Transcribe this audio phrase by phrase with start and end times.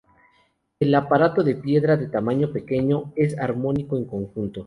[0.79, 4.59] El aparato de piedra, de tamaño pequeño, es armónico en conjunto.